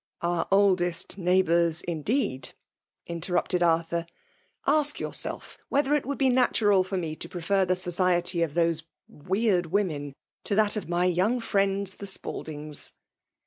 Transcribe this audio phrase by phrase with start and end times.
[0.01, 2.53] *^ Our oldest neighbours, indeed!"
[3.07, 4.07] intev^ tapted Arthur.''
[4.67, 8.81] Aak yourself whether it would be natural fof me to iprefer the soeiety of those
[9.07, 12.93] weird women to that of my young fiienda the Spaldings."